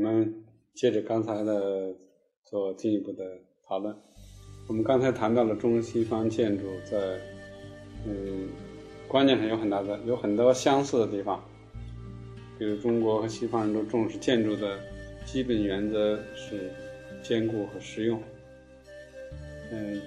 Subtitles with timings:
[0.00, 0.34] 我们
[0.72, 1.94] 接着刚才的
[2.42, 3.22] 做进一步的
[3.68, 3.94] 讨论。
[4.66, 7.18] 我们刚才谈到了中西方建筑在
[8.06, 8.48] 嗯
[9.06, 11.44] 观念上有很大的有很多相似的地方，
[12.58, 14.78] 比如中国和西方人都重视建筑的
[15.26, 16.70] 基本原则是
[17.22, 18.18] 坚固和实用。
[19.70, 20.00] 嗯，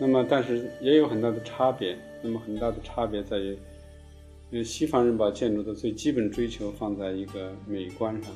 [0.00, 1.96] 那么但是也有很大的差别。
[2.20, 3.52] 那么很大的差别在于，
[4.50, 8.34] 因为西方人把建筑的最基本追求放在一个美观上。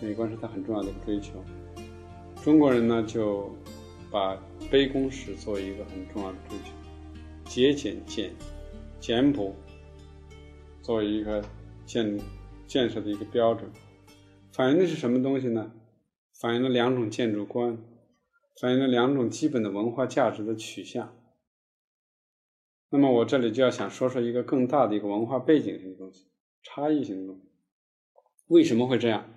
[0.00, 1.42] 美观是他很重要的一个追求。
[2.42, 3.54] 中国人呢，就
[4.10, 4.36] 把
[4.70, 6.72] 卑躬式作为一个很重要的追求，
[7.44, 8.30] 节俭简
[9.00, 9.54] 简朴
[10.82, 11.44] 作为一个
[11.84, 12.18] 建
[12.66, 13.70] 建设的一个标准。
[14.52, 15.72] 反映的是什么东西呢？
[16.38, 17.78] 反映了两种建筑观，
[18.60, 21.16] 反映了两种基本的文化价值的取向。
[22.90, 26.28] 那么我这里就要想说说一个更大的一个文化背景性的东西，
[26.62, 27.48] 差异性的东西，
[28.46, 29.28] 为什么会这样？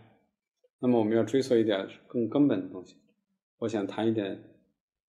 [0.80, 2.96] 那么我们要追溯一点更根本的东西，
[3.58, 4.42] 我想谈一点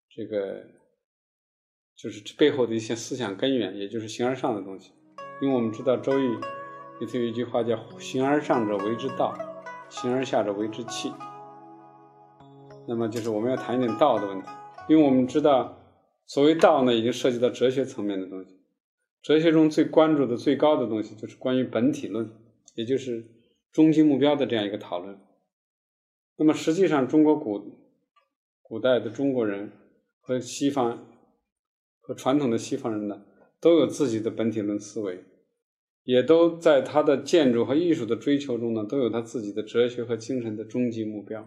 [0.09, 0.65] 这个，
[1.95, 4.93] 就是背后的一些思想根源，也就是形而上的东西。
[5.41, 6.23] 因为我们知道《周易》
[7.01, 9.33] 里头有一句话叫“形而上者为之道，
[9.89, 11.13] 形而下者为之器”。
[12.89, 14.49] 那么就是我们要谈一点道的问题，
[14.89, 15.81] 因为我们知道
[16.27, 18.59] 所谓道呢，已经涉及到哲学层面的东西。
[19.23, 22.29] 哲学中最关注的最高的东西，就是关于本体论，
[22.75, 23.25] 也就是
[23.71, 25.19] 终极目标的这样一个讨论。
[26.37, 27.63] 那么实际上，中国古
[28.63, 29.73] 古代的中国人
[30.21, 31.07] 和西方
[32.01, 33.23] 和传统的西方人呢，
[33.61, 35.25] 都有自己的本体论思维，
[36.05, 41.47] 也都在他的建筑和艺术的追求中呢，都有他自己的哲学和精神的终极目标。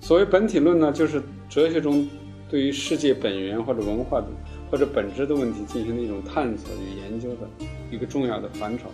[0.00, 2.08] 所谓本体论呢，就是哲学中
[2.50, 4.26] 对于世界本源或者文化的
[4.70, 7.48] 或者本质的问题进行的一种探索与研究的
[7.92, 8.88] 一个重要的范畴。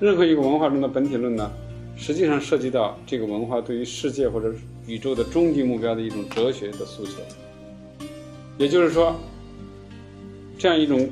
[0.00, 1.52] 任何一个文化中的本体论呢？
[1.96, 4.52] 实际上涉及到这个文化对于世界或者
[4.86, 7.20] 宇宙的终极目标的一种哲学的诉求，
[8.58, 9.14] 也就是说，
[10.58, 11.08] 这样一种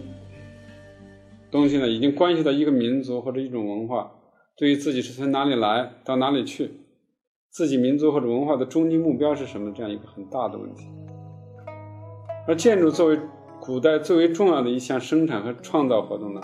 [1.50, 4.10] 东西呢，已经关系到一个民族或者一种文化
[4.56, 6.70] 对于自己是从哪里来到哪里去，
[7.50, 10.84] 自己民族或者文化的终极目标是什么这样一个很大的问题。
[12.48, 13.18] 而建筑作为
[13.60, 16.40] 古代最为重要的一项生产和创造活动呢，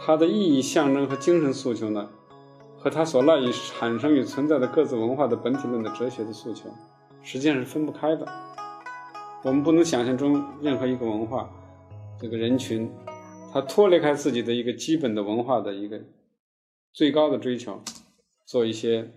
[0.00, 2.08] 它的意义象征和精神诉求呢？
[2.82, 6.68] 和他所赖以产生与存在的各自文化的本体论的哲学的诉求，
[7.22, 8.26] 实际上是分不开的。
[9.44, 11.48] 我们不能想象中任何一个文化，
[12.20, 12.90] 这个人群，
[13.52, 16.00] 他脱离开自己的一个基本的文化的一个
[16.92, 17.80] 最高的追求，
[18.46, 19.08] 做一些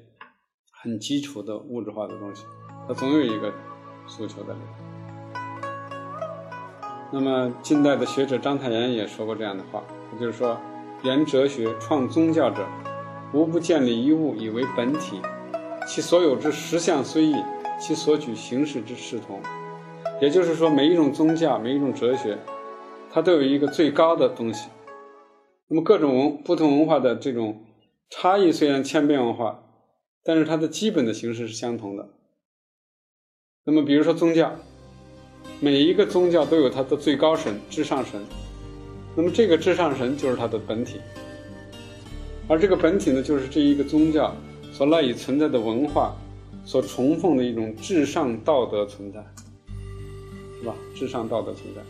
[0.84, 2.44] 很基础的物质化的东西，
[2.88, 3.52] 他总有一个
[4.06, 4.70] 诉求在里面。
[7.12, 9.82] 那么，近代的学者章太炎也说过这样的话，
[10.14, 10.56] 也就是说，
[11.02, 12.64] 原哲学创宗教者。
[13.34, 15.20] 无不建立一物以为本体，
[15.88, 17.36] 其所有之实相虽异，
[17.80, 19.42] 其所举形式之视同。
[20.22, 22.38] 也就是说，每一种宗教、每一种哲学，
[23.12, 24.70] 它都有一个最高的东西。
[25.68, 27.66] 那么，各种文不同文化的这种
[28.10, 29.64] 差异虽然千变万化，
[30.24, 32.08] 但是它的基本的形式是相同的。
[33.66, 34.54] 那么，比如说宗教，
[35.60, 38.24] 每一个宗教都有它的最高神、至上神。
[39.18, 41.02] 那么，这个至上神就是它的本体。
[42.48, 44.32] 而这个本体呢，就是这一个宗教
[44.72, 46.16] 所赖以存在的文化
[46.64, 49.26] 所崇奉的一种至上道德存在，
[50.60, 50.76] 是吧？
[50.94, 51.82] 至上道德存在，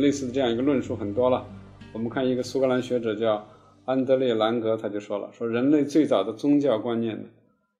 [0.00, 1.44] 类似的这样一个论述很多了。
[1.92, 3.46] 我们看一个苏格兰学者叫
[3.84, 7.28] 安德烈·兰格，他就说了：说人类最早的宗教观念呢，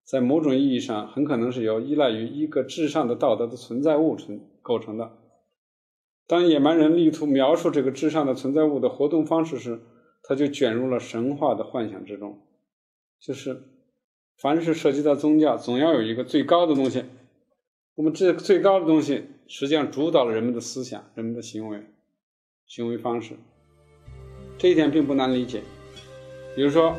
[0.04, 5.12] 在某种意义上很可能是由依赖于一个至上的道德的存在物存构成的。
[6.26, 9.80] 当野蛮人力图描述这个至上的存在物的活动方式时，
[10.26, 12.40] 他就卷入了神话的幻想之中，
[13.20, 13.62] 就是
[14.38, 17.04] 凡是涉及到宗教，总要有一个最高的东西。
[17.94, 21.80] 那么这最高的东西，实际上主导了人们的思想、人们的行为、
[22.66, 23.34] 行为方式。
[24.58, 25.62] 这一点并不难理解。
[26.56, 26.96] 比如说，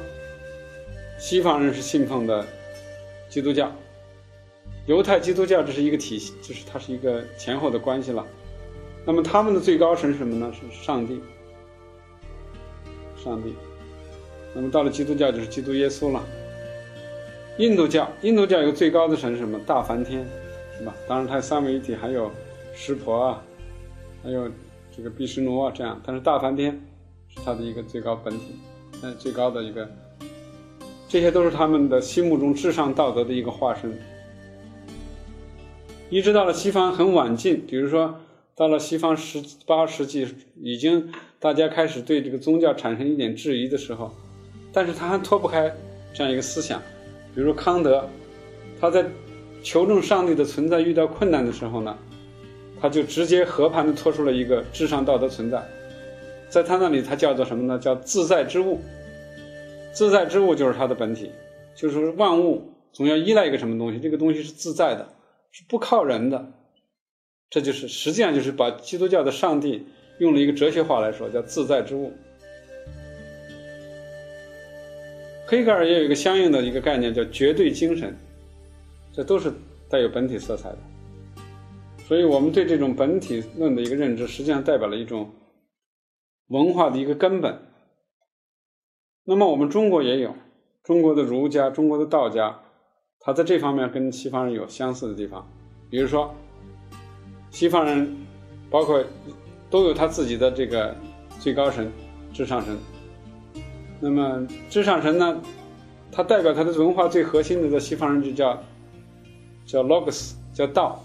[1.18, 2.46] 西方人是信奉的
[3.28, 3.74] 基督教，
[4.86, 8.26] 犹太基督教这是一个体系，就是它是一个前后的关系了。
[9.06, 10.54] 那么他们的最高神是什么呢？
[10.54, 11.20] 是上帝。
[13.26, 13.56] 上帝，
[14.54, 16.24] 那么到了基督教就是基督耶稣了。
[17.58, 19.60] 印度教，印度教有个最高的神是什么？
[19.66, 20.24] 大梵天，
[20.78, 20.96] 是吧？
[21.08, 22.32] 当然它三位一体，还有
[22.76, 23.44] 湿婆啊，
[24.24, 24.48] 还有
[24.96, 26.00] 这个毗湿奴啊，这样。
[26.06, 26.80] 但是大梵天
[27.28, 28.60] 是他的一个最高本体，
[29.02, 29.90] 嗯，最高的一个，
[31.10, 33.92] 这些都是他们的心目中至上道德的一个化身。
[36.12, 38.20] 一直到了西方很晚近，比如说
[38.56, 40.28] 到了西方十八世纪，
[40.62, 41.12] 已经。
[41.46, 44.12] 大家开始对这个宗教产生一点质疑的时候，
[44.74, 45.72] 但是他还脱不开
[46.12, 46.82] 这样一个思想。
[47.36, 48.10] 比如康德，
[48.82, 49.06] 他在
[49.62, 51.96] 求证上帝的存在遇到困难的时候呢，
[52.82, 55.64] 他就直接和盘的托出了一个至上道德存在，
[56.50, 57.78] 在他那里，他叫做什么呢？
[57.78, 58.80] 叫自在之物。
[59.94, 61.30] 自在之物就是他的本体，
[61.76, 65.14] 就是万物总要依赖一个什么东西，这个东西是自在的，
[65.52, 66.54] 是不靠人的。
[67.52, 69.86] 这就是实际上就是把基督教的上帝
[70.20, 72.12] 用了一个哲学话来说，叫自在之物。
[75.48, 78.16] 黑格尔也有一个相应的一个概念，叫绝对精神，
[79.14, 79.54] 这都是
[79.90, 80.78] 带有本体色彩的。
[82.08, 85.30] 所以，我们对这种本体论的一个认知，实际上代表了一种
[86.48, 87.60] 文化的一个根本。
[89.24, 90.36] 那么，我们中国也有
[90.84, 92.60] 中国的儒家、中国的道家，
[93.20, 95.48] 他在这方面跟西方人有相似的地方。
[95.90, 96.34] 比如说，
[97.50, 98.16] 西方人
[98.70, 99.04] 包括
[99.76, 100.96] 都有他自己的这个
[101.38, 101.92] 最高神、
[102.32, 102.78] 至上神。
[104.00, 105.38] 那么，至上神呢？
[106.14, 108.58] 它代表它的文化最核心的，在西方人就叫
[109.66, 111.04] 叫 logos，叫道，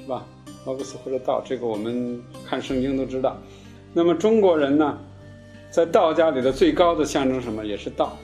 [0.00, 0.24] 是吧
[0.64, 3.36] ？logos 或者道，这个我们看圣经都知道。
[3.92, 4.98] 那么中国人呢，
[5.70, 7.66] 在道家里的最高的象征什么？
[7.66, 8.16] 也是道，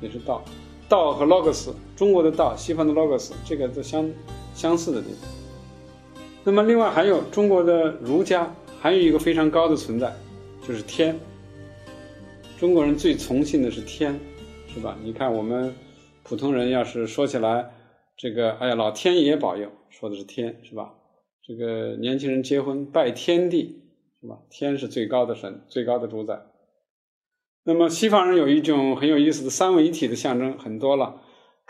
[0.00, 0.44] 也是道。
[0.88, 4.08] 道和 logos，中国的道，西方的 logos，这个都相
[4.54, 5.28] 相似的地方。
[6.42, 8.50] 那么另外还有中国的儒家，
[8.82, 10.10] 还有一个非常高的存在，
[10.66, 11.14] 就是天。
[12.58, 14.18] 中国人最崇信的是天，
[14.72, 14.96] 是吧？
[15.04, 15.74] 你看我们
[16.22, 17.70] 普通人要是说起来，
[18.16, 20.94] 这个哎呀，老天爷保佑，说的是天，是吧？
[21.46, 23.82] 这个年轻人结婚拜天地，
[24.22, 24.38] 是吧？
[24.48, 26.40] 天是最高的神，最高的主宰。
[27.64, 31.20] 那么西方人有一种很有意思的三位一体的象征，很多了，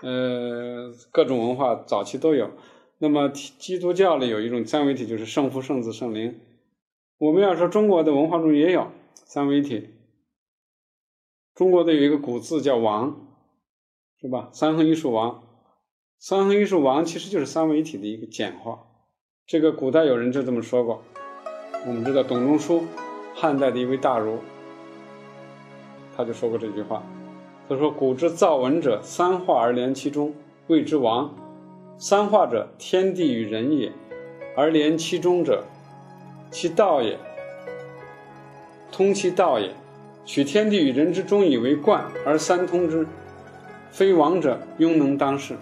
[0.02, 2.52] 呃，各种文化早期都有。
[2.98, 6.38] 那么基督教里有一种三位一体，就是圣父、圣子、圣灵。
[7.20, 9.90] 我们要说中国的文化中也有三位一体。
[11.54, 13.14] 中国的有一个古字叫王，
[14.18, 14.48] 是吧？
[14.52, 15.42] 三横一竖王，
[16.18, 18.86] 三横一竖王其实就是三位一体的一个简化。
[19.46, 21.02] 这个古代有人就这么说过。
[21.86, 22.84] 我们知道董仲舒，
[23.34, 24.38] 汉代的一位大儒，
[26.16, 27.02] 他就说过这句话。
[27.68, 30.34] 他说：“古之造文者，三化而连其中，
[30.68, 31.36] 谓之王。
[31.98, 33.90] 三化者，天地与人也；
[34.56, 35.66] 而连其中者，
[36.50, 37.18] 其道也，
[38.90, 39.72] 通其道也。”
[40.26, 43.06] 取天地与人之中以为贯而三通之，
[43.90, 45.56] 非王者庸能当世。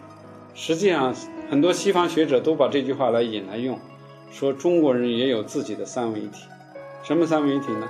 [0.53, 1.15] 实际上，
[1.49, 3.79] 很多西方学者都把这句话来引来用，
[4.31, 6.43] 说中国人也有自己的三位一体。
[7.03, 7.89] 什么三位一体呢？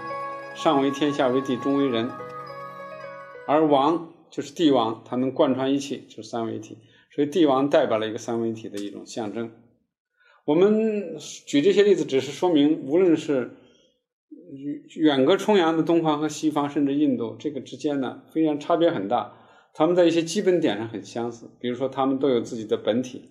[0.54, 2.08] 上为天，下为地，中为人。
[3.46, 6.78] 而王就是帝王，他能贯穿一切，就是三位一体。
[7.10, 9.50] 所以帝王代表了一个三位一体的一种象征。
[10.48, 13.54] 我们举这些例子，只是说明，无论是。
[14.96, 19.34] 远隔重洋的东方和西方，甚至印度，这个之间呢，非常差别很大。
[19.74, 23.28] 他们在一些基本点上很相似，比如说，他们都有自己的本体，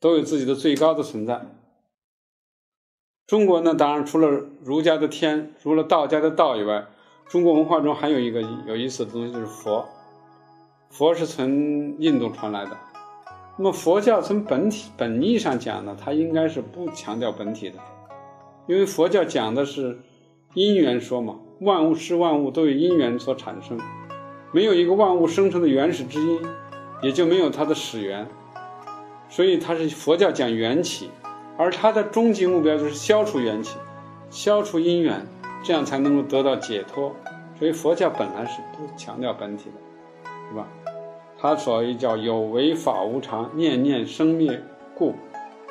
[0.00, 1.54] 都有自己的最高的存在。
[3.26, 6.86] 中国呢，当然除了儒家的天，除了道家的道以外，
[7.28, 9.86] 中国文化中还有一个有意思的东西，就是佛。
[10.88, 12.74] 佛是从印度传来的。
[13.58, 17.76] 那么佛教从本体本意上讲呢，它应该是不强调本体的，
[18.66, 19.98] 因为佛教讲的是。
[20.54, 23.78] 因缘说嘛，万物是万物都有因缘所产生，
[24.50, 26.40] 没有一个万物生成的原始之因，
[27.02, 28.26] 也就没有它的始源。
[29.28, 31.10] 所以它是佛教讲缘起，
[31.58, 33.76] 而它的终极目标就是消除缘起，
[34.30, 35.26] 消除因缘，
[35.62, 37.14] 这样才能够得到解脱。
[37.58, 40.66] 所以佛教本来是不强调本体的，是吧？
[41.40, 44.60] 他所谓叫有为法无常，念念生灭
[44.96, 45.14] 故，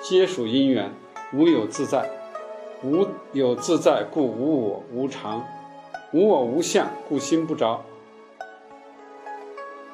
[0.01, 0.93] 皆属因缘，
[1.33, 2.09] 无有自在。
[2.83, 5.41] 无有自在，故无我无常；
[6.13, 7.81] 无我无相，故心不着；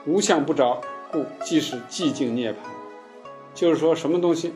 [0.05, 0.79] 无相不着，
[1.11, 2.57] 故即是寂静涅槃。
[3.55, 4.53] 就是说，什么东西，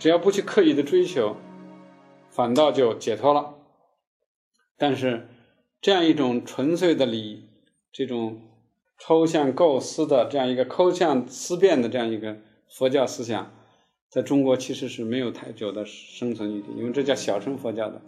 [0.00, 1.36] 只要不去刻意的追求，
[2.28, 3.54] 反倒就解脱了。
[4.76, 5.28] 但是，
[5.80, 7.50] 这样一种纯粹的理，
[7.92, 8.40] 这种
[9.00, 12.36] 抽象构思的这样一个抽象思辨的这样一个
[12.68, 13.50] 佛教思想。
[14.10, 18.02] 在中国其实是没有太久的生存余地，因为这叫小乘佛教的。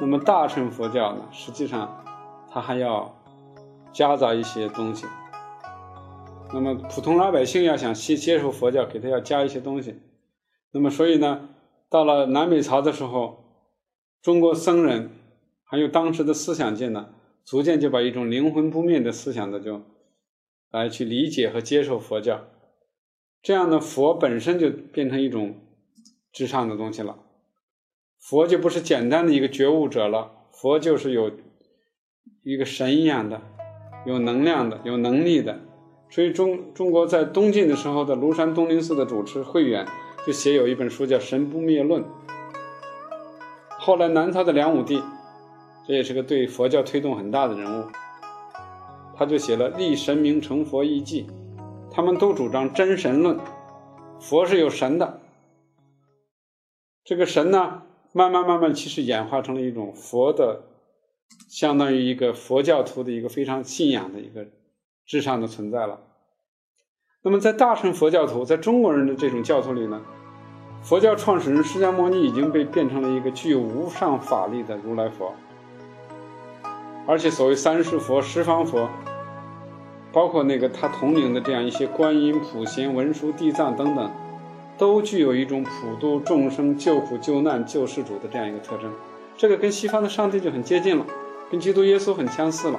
[0.00, 2.04] 那么大乘佛教呢，实际上
[2.52, 3.12] 它还要
[3.92, 5.06] 夹杂一些东西。
[6.54, 10.00] 那么普通老百姓要想接接受佛教，给他要加一些东西。
[10.70, 11.48] 那么所以呢，
[11.90, 13.42] 到了南北朝的时候，
[14.22, 15.10] 中国僧人
[15.68, 17.10] 还有当时的思想界呢，
[17.44, 19.82] 逐渐就把一种灵魂不灭的思想的就。
[20.70, 22.44] 来去理解和接受佛教，
[23.40, 25.54] 这样的佛本身就变成一种
[26.30, 27.16] 至上的东西了。
[28.18, 31.32] 佛就不是简单的一个觉悟者了，佛就是有
[32.42, 33.40] 一个神一样的，
[34.04, 35.58] 有能量的，有能力的。
[36.10, 39.88] 所以中中国在东晋的时候的庐山东林寺的主持慧远
[40.26, 42.02] 就写有一本书叫《神不灭论》。
[43.78, 45.02] 后来南朝的梁武帝，
[45.88, 47.86] 这也是个对佛教推动很大的人物，
[49.16, 51.26] 他就写了《立神明成佛义记》，
[51.90, 53.40] 他们都主张真神论，
[54.20, 55.18] 佛是有神的。
[57.04, 60.64] 这个神呢，慢慢慢慢其实演化成了一种佛的，
[61.48, 64.46] 相当于一个佛教徒的一个非常信仰的一个
[65.06, 66.00] 至上的存在了。
[67.22, 70.04] 那么在大乘佛教徒，在中国人的这种教徒里呢？
[70.82, 75.34] 佛教创始人释迦牟尼已经被变成了一个具有无上法力的如来佛，
[77.08, 78.86] 而且所谓三世佛、十方佛，
[80.12, 84.10] 包括那个他统领的这样一些观音、普贤、文殊、地藏等等，
[84.76, 88.92] 都具有一种普度众生、救苦救难、救世主的这样一个特征。
[89.38, 91.06] 这个跟西方的上帝就很接近了，
[91.50, 92.78] 跟基督耶稣很相似了，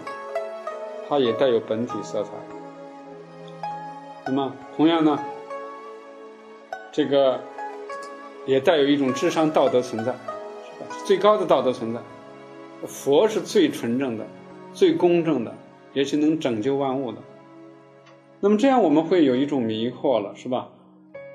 [1.10, 2.30] 它也带有本体色彩。
[4.28, 5.18] 那么，同样呢，
[6.92, 7.42] 这个。
[8.46, 10.88] 也带有一种智商道德存在，是吧？
[11.06, 12.00] 最高的道德存在，
[12.88, 14.26] 佛是最纯正的、
[14.74, 15.56] 最公正的，
[15.94, 17.18] 也是能拯救万物的。
[18.42, 20.70] 那么这样我们会有一种迷惑了，是吧？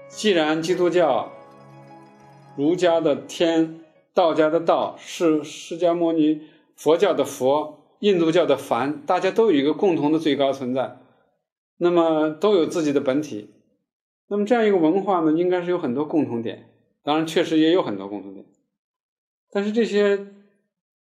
[0.09, 1.33] 既然基督教、
[2.57, 3.81] 儒家的天、
[4.13, 6.43] 道家的道是释迦牟尼、
[6.77, 10.99] 佛教的佛、印度教的梵，大家都有一个共同的最高存在，
[11.79, 13.51] 那么都有自己的本体，
[14.29, 16.71] 那么这样一个文化呢，应该是有很多共同点。
[17.03, 18.47] 当然，确实也有很多共同点，
[19.51, 20.27] 但是这些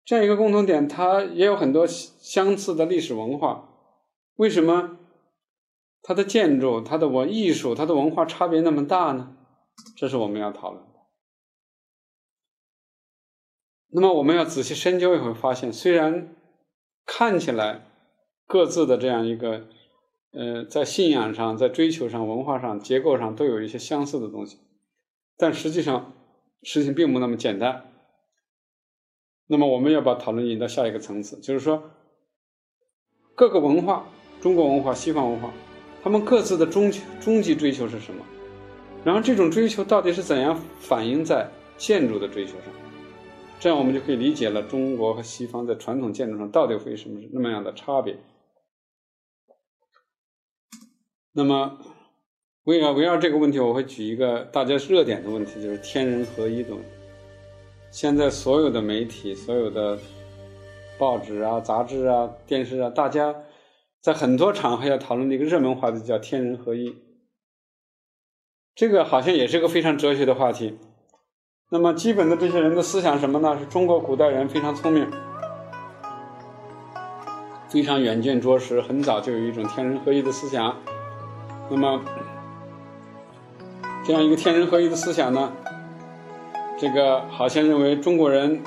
[0.09, 3.69] 这样一个共同点，它也有很多相似的历史文化。
[4.37, 4.97] 为什么
[6.01, 9.37] 它的建筑、它的文艺术、它的文化差别那么大呢？
[9.99, 10.93] 这是我们要讨论的。
[13.89, 16.35] 那么，我们要仔细深究，也会发现，虽然
[17.05, 17.85] 看起来
[18.47, 19.69] 各自的这样一个
[20.33, 24.57] 呃，在信仰上、在追求上、文化上、结构上都有一些相似的东西。
[25.37, 26.15] 但实际上，
[26.63, 27.88] 事情并不那么简单。
[29.51, 31.83] 那么，我们要把讨论引到下一个层次，就是说，
[33.35, 34.07] 各个文化，
[34.41, 35.51] 中国文化、西方文化，
[36.03, 38.23] 他们各自的终终极追求是什么？
[39.05, 42.65] 然后，这种追求到底是怎样反映在建筑的追求上？
[43.59, 48.17] 这样，我们就可以理解了中国和西方在传统建筑上到底会什么那么样的差别。
[51.33, 51.79] 那么。
[52.65, 56.91] 围绕围绕这个问题，我会举一个大家热点的问题，就是天人合一的问题。
[57.91, 59.99] 现在所有的媒体、所有的
[60.99, 63.35] 报纸啊、杂志啊、电视啊，大家
[64.01, 66.97] 在很多场合要讨论的一个热门话题叫天人合一。
[68.75, 70.79] 这个好像也是个非常哲学的话题。
[71.71, 73.59] 那么基本的这些人的思想什么呢？
[73.59, 75.11] 是中国古代人非常聪明，
[77.69, 80.77] 非常远见卓识，很早就有一种天人合一的思想。
[81.71, 82.01] 那么。
[84.05, 85.53] 这样一个天人合一的思想呢，
[86.81, 88.63] 这个好像认为中国人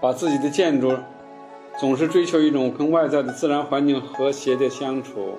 [0.00, 0.96] 把自己的建筑
[1.80, 5.36] 总是追求一种跟外在的自然环境和谐的相处。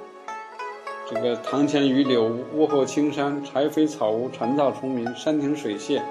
[1.09, 6.01] 这个堂前榆柳屋后青山，柴扉草屋蝉噪虫鸣，山亭水榭，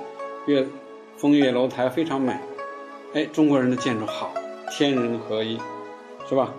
[0.46, 0.66] 月
[1.16, 2.34] 风月楼台非常美。
[3.14, 4.32] 哎，中国人的建筑好，
[4.70, 5.58] 天人合一，
[6.28, 6.52] 是吧？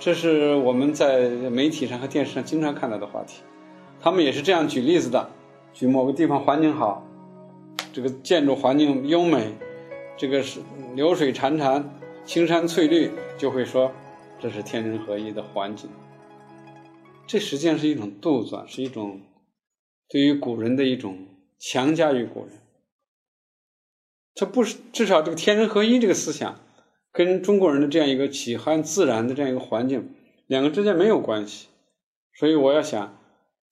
[0.00, 3.42] 这是我们在媒体上和电视上经常看到的话题。
[4.02, 5.30] 他们也是这样举例子的。
[5.72, 7.05] 举某个地方环境好，
[7.96, 9.54] 这个建筑环境优美，
[10.18, 10.60] 这个是
[10.94, 11.82] 流水潺潺、
[12.26, 13.90] 青山翠绿，就会说
[14.38, 15.88] 这是天人合一的环境。
[17.26, 19.22] 这实际上是一种杜撰，是一种
[20.10, 21.26] 对于古人的一种
[21.58, 22.58] 强加于古人。
[24.34, 26.60] 它不是至少这个天人合一这个思想，
[27.10, 30.14] 跟中国人的这样一个喜欢自然的这样一个环境，
[30.46, 31.68] 两个之间没有关系。
[32.34, 33.18] 所以我要想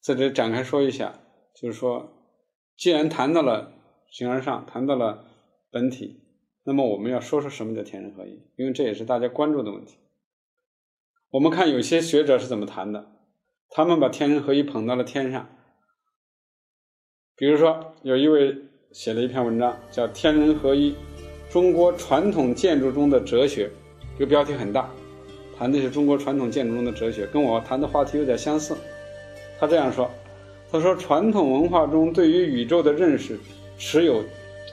[0.00, 1.20] 在这展开说一下。
[1.54, 2.10] 就是说，
[2.74, 3.73] 既然谈到了
[4.14, 5.24] 形而上，谈到了
[5.72, 6.20] 本体，
[6.62, 9.96] 那么我们要说说什么叫天人合一，因为这也是大家关注的问题。
[11.30, 13.10] 我们看有些学者是怎么谈的，
[13.70, 15.48] 他们把天人合一捧到了天上。
[17.34, 18.56] 比如说，有一位
[18.92, 20.94] 写了一篇文章，叫《天人合一：
[21.50, 23.66] 中国传统建筑中的哲学》，
[24.16, 24.88] 这个标题很大，
[25.58, 28.76] 谈的是中国传统建筑中的哲学，跟我谈的话题有点相似。
[29.58, 30.08] 他这样说。
[30.70, 33.38] 他说：“传统文化中对于宇宙的认识
[33.78, 34.24] 持有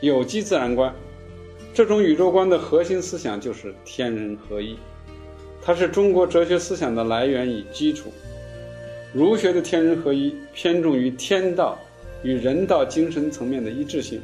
[0.01, 0.93] 有机自然观，
[1.73, 4.75] 这种宇宙观的核心思想就是天人合一，
[5.61, 8.09] 它是中国哲学思想的来源与基础。
[9.13, 11.77] 儒学的天人合一偏重于天道
[12.23, 14.21] 与人道精神层面的一致性，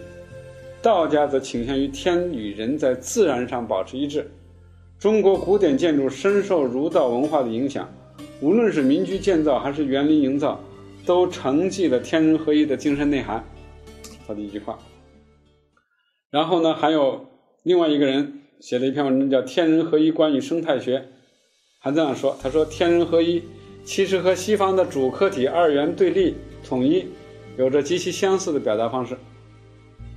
[0.82, 4.30] 道家则倾向于天与人在自然上保持一致，
[4.98, 7.90] 中国古典建筑深受儒道文化的影响，
[8.40, 10.60] 无论是民居建造还是园林营造，
[11.06, 13.44] 都承继了天人合一的精神内涵。
[14.28, 14.78] 他的一句话。
[16.30, 17.26] 然后呢，还有
[17.64, 21.00] 另外一个人写了一篇文章，叫《天人合一关于生态学》，
[21.80, 23.44] 还这样说：他说，天人合一
[23.86, 27.08] 其实和西方的主客体二元对立统一
[27.58, 29.18] 有着极其相似的表达方式，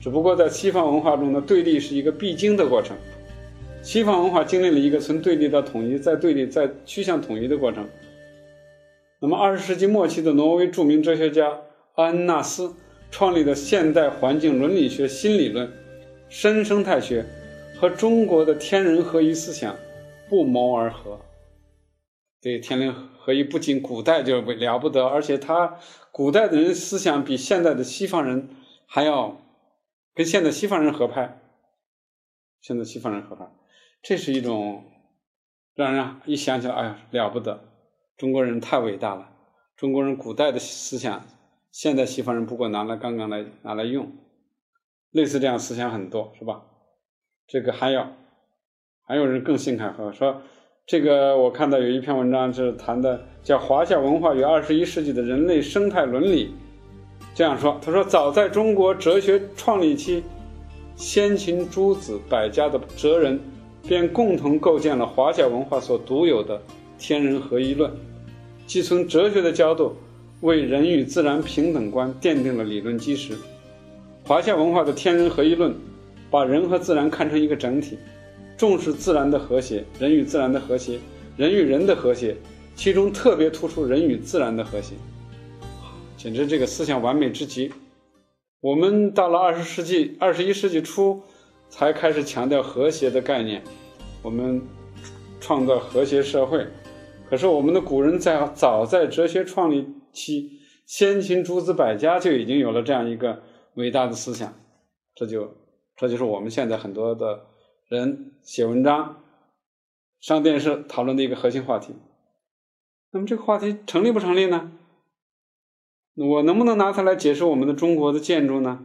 [0.01, 2.97] 只不过在西方文化中的对立是一个必经的过程。
[3.83, 7.89] 西方文化经历了一个从对立到统一，再对立，再趋向统一的过程。
[9.21, 11.61] 那么，二十世纪末期的挪威著名哲学家
[11.95, 12.75] 阿恩纳斯
[13.11, 15.71] 创立的现代环境伦理学新理论——
[16.31, 17.27] 深生态学，
[17.79, 19.77] 和中国的天人合一思想
[20.29, 21.21] 不谋而合。
[22.41, 25.77] 对天人合一，不仅古代就了不得，而且他
[26.13, 28.49] 古代的人思想比现在的西方人
[28.87, 29.41] 还要
[30.15, 31.41] 跟现在西方人合拍。
[32.63, 33.51] 现在西方人合拍。
[34.03, 34.85] 这是一种
[35.75, 37.63] 让人一想起来，哎呀，了不得！
[38.17, 39.31] 中国人太伟大了。
[39.77, 41.27] 中国人古代的思想，
[41.73, 44.11] 现在西方人不过拿来刚刚来拿来用，
[45.11, 46.63] 类似这样思想很多，是吧？
[47.47, 48.07] 这个还有
[49.07, 50.43] 还有人更信凯和说，
[50.87, 56.47] 这个我看到有一篇文章是谈的，叫《华夏文化与二十一世纪的人类生态伦理》。
[57.35, 60.23] 这样说，他说，早在中国哲学创立期，
[60.97, 63.41] 先秦诸子百家的哲人。
[63.83, 66.61] 便共同构建了华夏文化所独有的
[66.99, 67.91] 天人合一论，
[68.67, 69.97] 即从哲学的角度
[70.41, 73.37] 为人与自然平等观奠定了理论基石。
[74.25, 75.75] 华夏文化的天人合一论，
[76.31, 77.99] 把人和自然看成一个整体，
[78.57, 80.99] 重视自然的和谐，人与自然的和谐，
[81.37, 82.37] 人与人的和谐，
[82.75, 84.95] 其中特别突出人与自然的和谐，
[86.17, 87.73] 简直这个思想完美之极。
[88.61, 91.23] 我们到了二十世纪、二十一世纪初。
[91.73, 93.63] 才开始强调和谐的概念，
[94.23, 94.61] 我们
[95.39, 96.67] 创造和谐社会。
[97.31, 104.53] 可是我们的古人在早在哲学创立期，先秦诸子百家就已经有了这样一个伟大的思想。
[105.15, 105.55] 这就
[105.97, 107.47] 这就是我们现在很多的
[107.87, 109.23] 人写文章、
[110.19, 111.95] 上电视讨论的一个核心话题。
[113.13, 114.73] 那么这个话题成立不成立呢？
[116.17, 118.85] 我能不能拿它来解释我们的中国的建筑呢？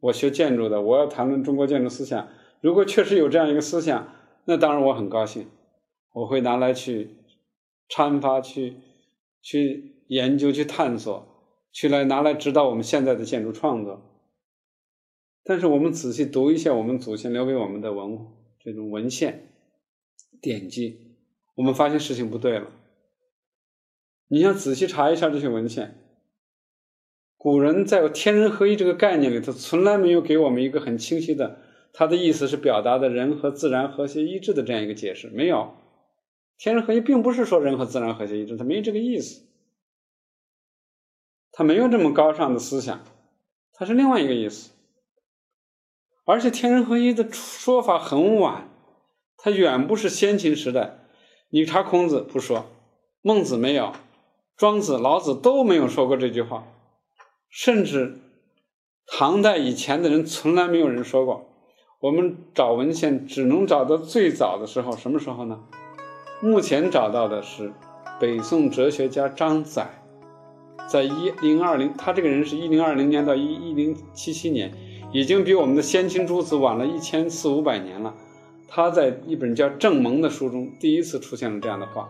[0.00, 2.28] 我学建筑的，我要谈论中国建筑思想。
[2.60, 4.08] 如果确实有这样一个思想，
[4.44, 5.48] 那当然我很高兴，
[6.12, 7.16] 我会拿来去
[7.88, 8.74] 阐发、去
[9.42, 11.26] 去研究、去探索，
[11.72, 14.02] 去来拿来指导我们现在的建筑创作。
[15.44, 18.18] 但是我们仔细读一下我们祖先留给我们的文
[18.58, 19.48] 这种文献
[20.40, 21.16] 典籍，
[21.54, 22.70] 我们发现事情不对了。
[24.28, 26.02] 你想仔细查一下这些文献。
[27.36, 31.60] 古人在“天人合一”这个概念里头，从来没有给我们一个很清晰的，
[31.92, 35.28] 他的意思是表达的人和自然和谐一致的这样一个解释。
[35.28, 35.72] 没有
[36.58, 39.42] ，“天人合一”并不是说人和自然和谐一致，他没这个意思，
[41.52, 43.04] 他没有这么高尚的思想，
[43.72, 44.70] 他是另外一个意思。
[46.24, 48.68] 而且“天人合一”的说法很晚，
[49.36, 50.98] 它远不是先秦时代。
[51.50, 52.66] 你查孔子不说，
[53.22, 53.92] 孟子没有，
[54.56, 56.66] 庄子、老子都没有说过这句话。
[57.48, 58.18] 甚至
[59.06, 61.48] 唐代以前的人从来没有人说过。
[62.00, 65.64] 我们找文献只能找到最早的时候，什么时候呢？
[66.40, 67.72] 目前找到的是
[68.20, 69.88] 北宋哲学家张载，
[70.86, 74.72] 在一零二零，他这个人是一零二零年到一一零七七年，
[75.12, 78.14] 已经比我们的先秦诸子晚了一千四五百年了。
[78.68, 82.08] 他在一本叫《正蒙》的书中第一次出现了这样的话，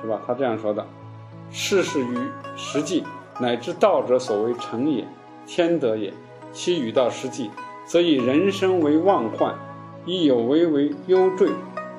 [0.00, 0.20] 是吧？
[0.26, 0.86] 他这样说的
[1.50, 2.16] ：“世事实与
[2.56, 3.04] 实际。”
[3.38, 5.04] 乃至道者所为成也，
[5.46, 6.10] 天德也。
[6.52, 7.50] 其与道实际，
[7.84, 9.54] 则以人生为妄患，
[10.06, 11.50] 以有为为忧坠，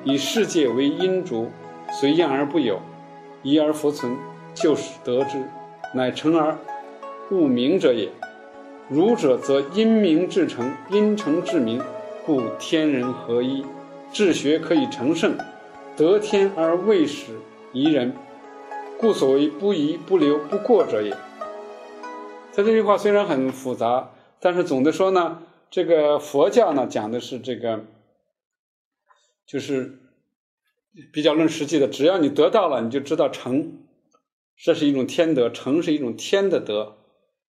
[0.04, 1.50] 以世界为阴烛，
[1.90, 2.80] 随样而不有，
[3.42, 4.16] 疑而弗存，
[4.54, 5.42] 就是得之，
[5.94, 6.56] 乃成而
[7.30, 8.08] 物明者也。
[8.88, 11.82] 儒者则因明至诚，因诚至明，
[12.24, 13.64] 故天人合一，
[14.10, 15.36] 治学可以成圣，
[15.94, 17.32] 得天而未始
[17.72, 18.14] 宜人，
[18.98, 21.10] 故所谓不疑不留不过者也。
[22.54, 24.08] 他这句话虽然很复杂，
[24.40, 25.38] 但是总的说呢，
[25.70, 27.84] 这个佛教呢讲的是这个，
[29.48, 29.98] 就是
[31.12, 31.88] 比较论实际的。
[31.88, 33.78] 只要你得到了，你就知道成，
[34.56, 36.98] 这是一种天德，成是一种天的德。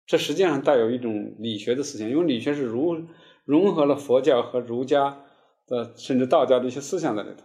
[0.08, 3.10] 这实际上带有一种理学的思想，因为理学是融
[3.44, 5.20] 融合了佛教和儒家
[5.68, 7.44] 的甚至道教的一些思想在里头。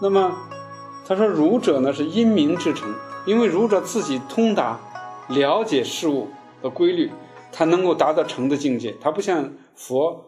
[0.00, 0.34] 那么
[1.04, 2.94] 他说儒者呢是因明至诚，
[3.26, 4.80] 因为儒者自己通达。
[5.28, 6.28] 了解事物
[6.62, 7.10] 的规律，
[7.52, 8.96] 他能够达到成的境界。
[8.98, 10.24] 他不像佛，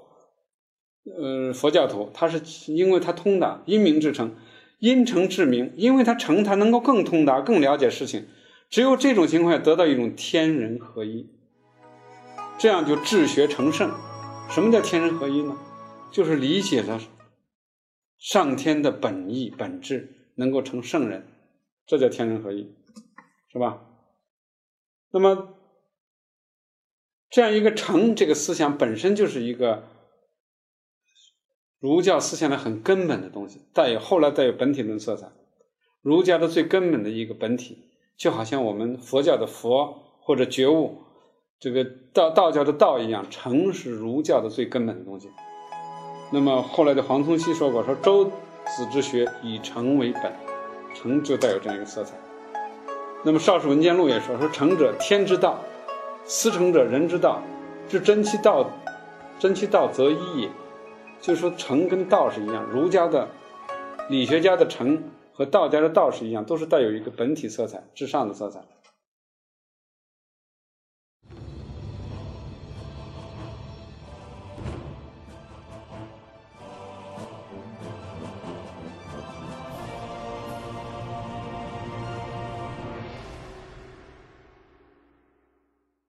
[1.05, 4.37] 呃，佛教徒，他是因为他通达，因明至诚，
[4.79, 8.27] 因诚至明，因为他诚，他能够更通达，更了解事情。
[8.69, 11.27] 只有这种情况下，得到一种天人合一，
[12.59, 13.91] 这样就治学成圣。
[14.51, 15.57] 什么叫天人合一呢？
[16.13, 17.01] 就是理解了
[18.19, 21.27] 上天的本意本质，能够成圣人，
[21.87, 22.71] 这叫天人合一，
[23.51, 23.87] 是吧？
[25.13, 25.55] 那么，
[27.31, 29.85] 这样一个成这个思想本身就是一个。
[31.81, 35.29] 儒教思想的很根本的东西，带有后来带有本体论色彩。
[36.03, 37.79] 儒家的最根本的一个本体，
[38.19, 40.99] 就好像我们佛教的佛或者觉悟，
[41.59, 45.31] 这个道道教的道一样，诚是儒教的最根本的东西。
[46.31, 50.33] 那么后来的黄宗羲说过，说周子之学以诚为本，
[50.95, 52.15] 诚就带有这样一个色彩。
[53.25, 55.59] 那么《邵氏文鉴录》也说，说诚者天之道，
[56.25, 57.43] 思诚者人之道，
[57.89, 58.69] 至真其道，
[59.39, 60.51] 真其道则一也。
[61.21, 63.29] 就是说，诚跟道是一样，儒家的
[64.09, 65.03] 理学家的诚
[65.33, 68.61] 和道家的道是一样，都是带有一个本体色彩、至上的色彩。